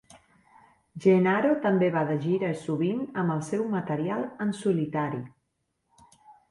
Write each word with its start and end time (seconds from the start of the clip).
Genaro 1.05 1.51
també 1.67 1.91
va 1.97 2.03
de 2.13 2.17
gira 2.25 2.51
sovint 2.63 3.05
amb 3.25 3.37
el 3.37 3.47
seu 3.53 3.69
material 3.79 4.27
en 4.47 4.59
solitari. 4.65 5.27